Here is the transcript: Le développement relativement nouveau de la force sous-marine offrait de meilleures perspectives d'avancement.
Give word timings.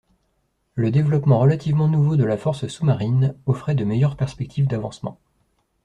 Le 0.73 0.89
développement 0.89 1.37
relativement 1.37 1.87
nouveau 1.87 2.15
de 2.15 2.23
la 2.23 2.35
force 2.35 2.65
sous-marine 2.65 3.35
offrait 3.45 3.75
de 3.75 3.85
meilleures 3.85 4.17
perspectives 4.17 4.65
d'avancement. 4.65 5.19